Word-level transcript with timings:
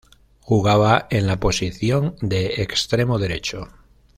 Jugaba 0.39 1.05
en 1.11 1.27
la 1.27 1.39
posición 1.39 2.15
de 2.21 2.63
extremo 2.63 3.19
derecho. 3.19 3.67